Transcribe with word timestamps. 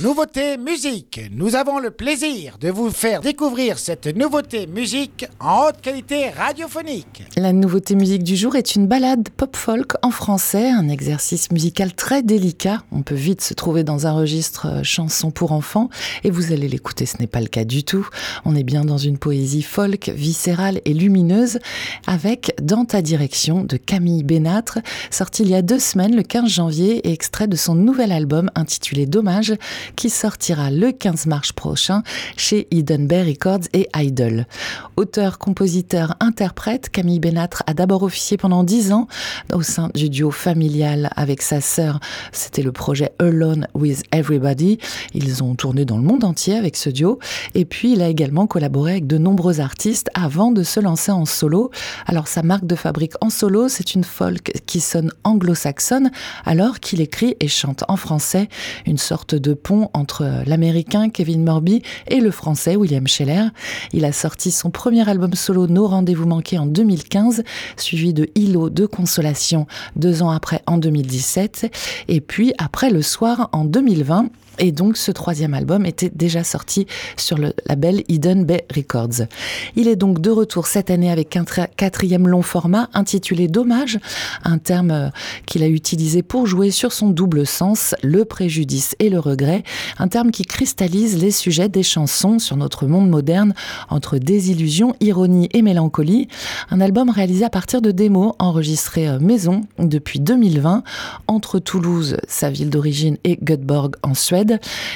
Nouveauté 0.00 0.58
musique. 0.58 1.20
Nous 1.32 1.56
avons 1.56 1.80
le 1.80 1.90
plaisir 1.90 2.56
de 2.60 2.70
vous 2.70 2.90
faire 2.90 3.20
découvrir 3.20 3.80
cette 3.80 4.06
nouveauté 4.06 4.68
musique 4.68 5.26
en 5.40 5.66
haute 5.66 5.80
qualité 5.82 6.30
radiophonique. 6.30 7.24
La 7.36 7.52
nouveauté 7.52 7.96
musique 7.96 8.22
du 8.22 8.36
jour 8.36 8.54
est 8.54 8.76
une 8.76 8.86
balade 8.86 9.28
pop-folk 9.36 9.94
en 10.02 10.12
français, 10.12 10.70
un 10.70 10.88
exercice 10.88 11.50
musical 11.50 11.94
très 11.94 12.22
délicat. 12.22 12.84
On 12.92 13.02
peut 13.02 13.16
vite 13.16 13.40
se 13.40 13.54
trouver 13.54 13.82
dans 13.82 14.06
un 14.06 14.12
registre 14.12 14.68
euh, 14.68 14.82
chanson 14.84 15.32
pour 15.32 15.50
enfants 15.50 15.90
et 16.22 16.30
vous 16.30 16.52
allez 16.52 16.68
l'écouter, 16.68 17.04
ce 17.04 17.18
n'est 17.18 17.26
pas 17.26 17.40
le 17.40 17.48
cas 17.48 17.64
du 17.64 17.82
tout. 17.82 18.06
On 18.44 18.54
est 18.54 18.62
bien 18.62 18.84
dans 18.84 18.98
une 18.98 19.18
poésie 19.18 19.62
folk, 19.62 20.10
viscérale 20.14 20.80
et 20.84 20.94
lumineuse 20.94 21.58
avec 22.06 22.54
Dans 22.62 22.84
ta 22.84 23.02
direction 23.02 23.64
de 23.64 23.76
Camille 23.76 24.22
Bénâtre, 24.22 24.78
sorti 25.10 25.42
il 25.42 25.48
y 25.48 25.56
a 25.56 25.62
deux 25.62 25.80
semaines, 25.80 26.14
le 26.14 26.22
15 26.22 26.48
janvier, 26.48 27.08
et 27.08 27.12
extrait 27.12 27.48
de 27.48 27.56
son 27.56 27.74
nouvel 27.74 28.12
album 28.12 28.48
intitulé 28.54 29.04
Dommage 29.04 29.54
qui 29.96 30.10
sortira 30.10 30.70
le 30.70 30.92
15 30.92 31.26
mars 31.26 31.52
prochain 31.52 32.02
chez 32.36 32.66
Bay 32.70 33.22
Records 33.22 33.68
et 33.72 33.88
Idol. 33.96 34.46
Auteur, 34.96 35.38
compositeur, 35.38 36.14
interprète, 36.20 36.90
Camille 36.90 37.20
Bénâtre 37.20 37.62
a 37.66 37.74
d'abord 37.74 38.02
officié 38.02 38.36
pendant 38.36 38.64
dix 38.64 38.92
ans 38.92 39.06
au 39.52 39.62
sein 39.62 39.90
du 39.94 40.10
duo 40.10 40.30
familial 40.30 41.10
avec 41.16 41.42
sa 41.42 41.60
sœur. 41.60 42.00
C'était 42.32 42.62
le 42.62 42.72
projet 42.72 43.12
Alone 43.18 43.68
with 43.74 44.02
Everybody. 44.12 44.78
Ils 45.14 45.42
ont 45.42 45.54
tourné 45.54 45.84
dans 45.84 45.96
le 45.96 46.02
monde 46.02 46.24
entier 46.24 46.56
avec 46.56 46.76
ce 46.76 46.90
duo. 46.90 47.18
Et 47.54 47.64
puis, 47.64 47.92
il 47.92 48.02
a 48.02 48.08
également 48.08 48.46
collaboré 48.46 48.92
avec 48.92 49.06
de 49.06 49.18
nombreux 49.18 49.60
artistes 49.60 50.08
avant 50.14 50.50
de 50.50 50.62
se 50.62 50.80
lancer 50.80 51.12
en 51.12 51.24
solo. 51.24 51.70
Alors, 52.06 52.28
sa 52.28 52.42
marque 52.42 52.66
de 52.66 52.74
fabrique 52.74 53.14
en 53.20 53.30
solo, 53.30 53.68
c'est 53.68 53.94
une 53.94 54.04
folk 54.04 54.52
qui 54.66 54.80
sonne 54.80 55.12
anglo-saxonne, 55.24 56.10
alors 56.44 56.80
qu'il 56.80 57.00
écrit 57.00 57.36
et 57.40 57.48
chante 57.48 57.84
en 57.88 57.96
français, 57.96 58.48
une 58.86 58.98
sorte 58.98 59.34
de 59.34 59.54
pont 59.54 59.77
entre 59.94 60.42
l'américain 60.46 61.08
Kevin 61.08 61.44
Morby 61.44 61.82
et 62.06 62.20
le 62.20 62.30
français 62.30 62.76
William 62.76 63.06
Scheller. 63.06 63.48
Il 63.92 64.04
a 64.04 64.12
sorti 64.12 64.50
son 64.50 64.70
premier 64.70 65.08
album 65.08 65.34
solo 65.34 65.66
Nos 65.66 65.86
rendez-vous 65.86 66.26
manqués 66.26 66.58
en 66.58 66.66
2015, 66.66 67.44
suivi 67.76 68.12
de 68.12 68.28
Hilo 68.34 68.70
de 68.70 68.86
Consolation 68.86 69.66
deux 69.96 70.22
ans 70.22 70.30
après 70.30 70.62
en 70.66 70.78
2017, 70.78 71.72
et 72.08 72.20
puis 72.20 72.52
après 72.58 72.90
le 72.90 73.02
soir 73.02 73.48
en 73.52 73.64
2020. 73.64 74.28
Et 74.58 74.72
donc 74.72 74.96
ce 74.96 75.10
troisième 75.12 75.54
album 75.54 75.86
était 75.86 76.10
déjà 76.14 76.44
sorti 76.44 76.86
sur 77.16 77.38
le 77.38 77.52
label 77.66 78.02
Eden 78.08 78.44
Bay 78.44 78.66
Records. 78.74 79.26
Il 79.76 79.88
est 79.88 79.96
donc 79.96 80.20
de 80.20 80.30
retour 80.30 80.66
cette 80.66 80.90
année 80.90 81.10
avec 81.10 81.36
un 81.36 81.44
quatrième 81.76 82.26
long 82.26 82.42
format 82.42 82.88
intitulé 82.94 83.48
Dommage, 83.48 83.98
un 84.44 84.58
terme 84.58 84.90
euh, 84.90 85.08
qu'il 85.46 85.62
a 85.62 85.68
utilisé 85.68 86.22
pour 86.22 86.46
jouer 86.46 86.70
sur 86.70 86.92
son 86.92 87.08
double 87.08 87.46
sens, 87.46 87.94
le 88.02 88.24
préjudice 88.24 88.94
et 88.98 89.08
le 89.08 89.18
regret, 89.18 89.62
un 89.98 90.08
terme 90.08 90.30
qui 90.30 90.42
cristallise 90.42 91.18
les 91.18 91.30
sujets 91.30 91.68
des 91.68 91.82
chansons 91.82 92.38
sur 92.38 92.56
notre 92.56 92.86
monde 92.86 93.08
moderne 93.08 93.54
entre 93.90 94.18
désillusion, 94.18 94.94
ironie 95.00 95.48
et 95.52 95.62
mélancolie. 95.62 96.28
Un 96.70 96.80
album 96.80 97.10
réalisé 97.10 97.44
à 97.44 97.50
partir 97.50 97.80
de 97.82 97.90
démos 97.90 98.34
enregistrées 98.38 99.08
euh, 99.08 99.18
maison 99.18 99.62
depuis 99.78 100.20
2020 100.20 100.82
entre 101.26 101.58
Toulouse, 101.58 102.16
sa 102.26 102.50
ville 102.50 102.70
d'origine, 102.70 103.16
et 103.24 103.38
Göteborg 103.42 103.94
en 104.02 104.14
Suède 104.14 104.47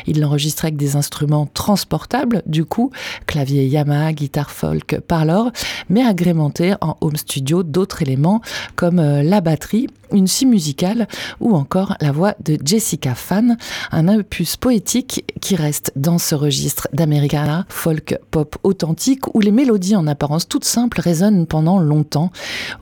il 0.06 0.20
l'enregistrait 0.20 0.68
avec 0.68 0.76
des 0.76 0.96
instruments 0.96 1.48
transportables, 1.52 2.42
du 2.46 2.64
coup, 2.64 2.90
clavier 3.26 3.66
Yamaha, 3.66 4.12
guitare 4.12 4.50
folk, 4.50 5.00
parlor, 5.06 5.50
mais 5.88 6.02
agrémenté 6.02 6.74
en 6.80 6.96
home 7.00 7.16
studio 7.16 7.62
d'autres 7.62 8.02
éléments 8.02 8.40
comme 8.76 8.98
euh, 8.98 9.22
la 9.22 9.40
batterie 9.40 9.88
une 10.12 10.26
scie 10.26 10.46
musicale 10.46 11.08
ou 11.40 11.54
encore 11.54 11.96
la 12.00 12.12
voix 12.12 12.34
de 12.44 12.58
Jessica 12.64 13.14
Fan, 13.14 13.56
un 13.90 14.08
opus 14.08 14.56
poétique 14.56 15.24
qui 15.40 15.56
reste 15.56 15.92
dans 15.96 16.18
ce 16.18 16.34
registre 16.34 16.88
d'Americana, 16.92 17.66
folk 17.68 18.18
pop 18.30 18.56
authentique 18.62 19.34
où 19.34 19.40
les 19.40 19.50
mélodies 19.50 19.96
en 19.96 20.06
apparence 20.06 20.48
toutes 20.48 20.64
simples 20.64 21.00
résonnent 21.00 21.46
pendant 21.46 21.78
longtemps 21.78 22.30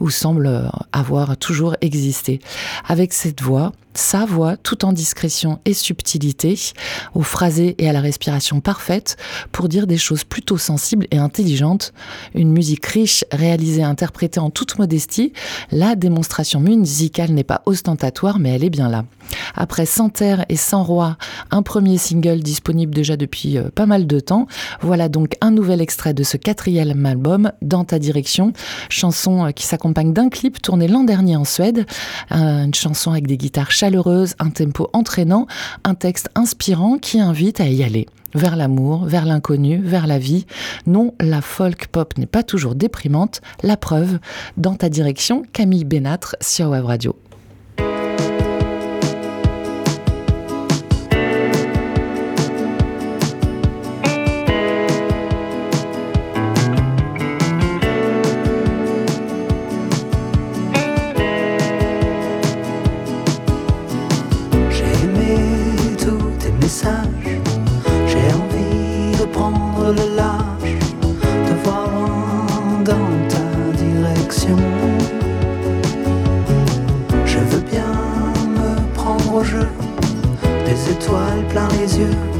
ou 0.01 0.11
semblent 0.11 0.71
avoir 0.93 1.37
toujours 1.37 1.77
existé. 1.81 2.41
Avec 2.89 3.13
cette 3.13 3.43
voix, 3.43 3.73
sa 3.95 4.25
voix, 4.25 4.57
tout 4.57 4.85
en 4.85 4.93
discrétion 4.93 5.59
et 5.65 5.75
subtilité, 5.75 6.59
au 7.15 7.23
phrasé 7.23 7.75
et 7.79 7.89
à 7.89 7.93
la 7.93 8.01
respiration 8.01 8.61
parfaite, 8.61 9.17
pour 9.53 9.69
dire 9.69 9.87
des 9.87 9.99
choses 9.99 10.25
plutôt 10.25 10.59
sensibles 10.59 11.07
et 11.11 11.19
intelligentes. 11.19 11.93
Une 12.35 12.53
musique 12.53 12.87
riche, 12.87 13.25
réalisée 13.33 13.81
et 13.81 13.85
interprétée 13.85 14.41
en 14.41 14.51
toute 14.51 14.79
modestie, 14.79 15.33
la 15.73 15.97
démonstration 15.97 16.61
musicale 16.61 17.20
n'est 17.29 17.45
pas 17.45 17.63
ostentatoire, 17.67 18.39
mais 18.39 18.51
elle 18.51 18.65
est 18.65 18.71
bien 18.71 18.89
là. 18.89 19.05
Après 19.55 19.87
Sans 19.87 20.09
Terre 20.09 20.45
et 20.49 20.57
Sans 20.57 20.83
Roi, 20.83 21.17
un 21.51 21.63
premier 21.63 21.99
single 21.99 22.41
disponible 22.41 22.95
déjà 22.95 23.17
depuis 23.17 23.59
euh, 23.59 23.69
pas 23.75 23.87
mal 23.87 24.07
de 24.07 24.21
temps, 24.21 24.47
voilà 24.81 25.09
donc 25.09 25.35
un 25.41 25.51
nouvel 25.51 25.81
extrait 25.81 26.15
de 26.15 26.23
ce 26.23 26.37
quatrième 26.37 27.07
album, 27.07 27.53
Dans 27.63 27.85
ta 27.85 27.99
direction, 27.99 28.53
chanson 28.89 29.47
euh, 29.47 29.51
qui 29.51 29.67
s'accompagne 29.67 30.13
d'un 30.13 30.29
clip 30.29 30.63
tourné 30.63 30.89
l'an 30.89 31.05
dernier 31.05 31.37
en 31.37 31.45
Suède, 31.45 31.87
une 32.31 32.75
chanson 32.75 33.11
avec 33.13 33.27
des 33.27 33.37
guitares 33.37 33.71
chaleureuses, 33.71 34.35
un 34.39 34.51
tempo 34.51 34.89
entraînant, 34.93 35.47
un 35.85 35.95
texte 35.95 36.29
inspirant 36.35 36.99
qui 36.99 37.21
invite 37.21 37.61
à 37.61 37.69
y 37.69 37.83
aller 37.83 38.07
vers 38.35 38.57
l'amour, 38.57 39.05
vers 39.05 39.25
l'inconnu, 39.25 39.81
vers 39.83 40.07
la 40.07 40.19
vie. 40.19 40.47
Non, 40.87 41.15
la 41.21 41.41
folk 41.41 41.89
pop 41.89 42.17
n'est 42.19 42.27
pas 42.27 42.43
toujours 42.43 42.75
déprimante. 42.75 43.41
La 43.63 43.77
preuve, 43.77 44.19
dans 44.57 44.75
ta 44.75 44.89
direction, 44.89 45.43
Camille 45.53 45.85
Bénâtre 45.85 46.37
sur 46.41 46.69
Web 46.71 46.85
Radio. 46.85 47.17
Des 80.65 80.93
étoiles 80.93 81.45
plein 81.49 81.69
les 81.81 81.99
yeux 81.99 82.40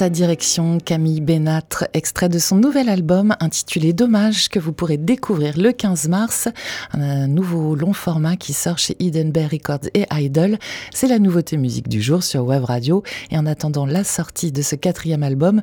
sa 0.00 0.08
direction, 0.08 0.78
Camille 0.78 1.20
Bénatre, 1.20 1.84
extrait 1.92 2.30
de 2.30 2.38
son 2.38 2.56
nouvel 2.56 2.88
album 2.88 3.36
intitulé 3.38 3.92
Dommage 3.92 4.48
que 4.48 4.58
vous 4.58 4.72
pourrez 4.72 4.96
découvrir 4.96 5.58
le 5.58 5.72
15 5.72 6.08
mars. 6.08 6.48
Un 6.92 7.26
nouveau 7.26 7.74
long 7.74 7.92
format 7.92 8.36
qui 8.36 8.54
sort 8.54 8.78
chez 8.78 8.96
Edenberg 8.98 9.52
Records 9.52 9.90
et 9.92 10.06
Idol. 10.10 10.56
C'est 10.94 11.06
la 11.06 11.18
nouveauté 11.18 11.58
musique 11.58 11.88
du 11.88 12.00
jour 12.00 12.22
sur 12.22 12.46
Web 12.46 12.64
Radio. 12.64 13.02
Et 13.30 13.36
en 13.36 13.44
attendant 13.44 13.84
la 13.84 14.04
sortie 14.04 14.52
de 14.52 14.62
ce 14.62 14.74
quatrième 14.74 15.22
album 15.22 15.60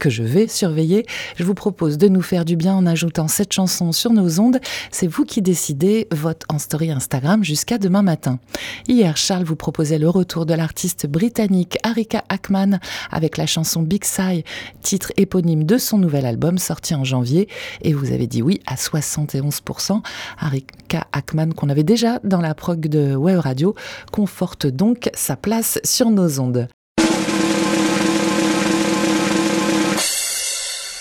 que 0.00 0.10
je 0.10 0.24
vais 0.24 0.48
surveiller, 0.48 1.06
je 1.36 1.44
vous 1.44 1.54
propose 1.54 1.96
de 1.96 2.08
nous 2.08 2.22
faire 2.22 2.44
du 2.44 2.56
bien 2.56 2.74
en 2.74 2.86
ajoutant 2.86 3.28
cette 3.28 3.52
chanson 3.52 3.92
sur 3.92 4.12
nos 4.12 4.40
ondes. 4.40 4.58
C'est 4.90 5.06
vous 5.06 5.24
qui 5.24 5.42
décidez. 5.42 6.08
Vote 6.10 6.42
en 6.48 6.58
story 6.58 6.90
Instagram 6.90 7.44
jusqu'à 7.44 7.78
demain 7.78 8.02
matin. 8.02 8.40
Hier, 8.88 9.16
Charles 9.16 9.44
vous 9.44 9.54
proposait 9.54 10.00
le 10.00 10.08
retour 10.08 10.44
de 10.44 10.54
l'artiste 10.54 11.06
britannique 11.06 11.78
Arika 11.84 12.24
Ackman 12.28 12.80
avec 13.20 13.36
la 13.36 13.44
chanson 13.44 13.82
Big 13.82 14.02
Sigh, 14.04 14.44
titre 14.80 15.12
éponyme 15.18 15.64
de 15.64 15.76
son 15.76 15.98
nouvel 15.98 16.24
album 16.24 16.56
sorti 16.56 16.94
en 16.94 17.04
janvier. 17.04 17.50
Et 17.82 17.92
vous 17.92 18.12
avez 18.12 18.26
dit 18.26 18.40
oui 18.40 18.60
à 18.66 18.76
71%. 18.76 20.00
Arika 20.38 21.06
Ackman, 21.12 21.50
qu'on 21.50 21.68
avait 21.68 21.82
déjà 21.82 22.18
dans 22.24 22.40
la 22.40 22.54
prog 22.54 22.80
de 22.80 23.14
Web 23.14 23.40
Radio, 23.40 23.74
conforte 24.10 24.66
donc 24.66 25.10
sa 25.12 25.36
place 25.36 25.78
sur 25.84 26.08
nos 26.08 26.40
ondes. 26.40 26.66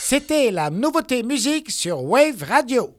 C'était 0.01 0.51
la 0.51 0.69
nouveauté 0.69 1.23
musique 1.23 1.71
sur 1.71 2.03
Wave 2.03 2.43
Radio. 2.43 2.98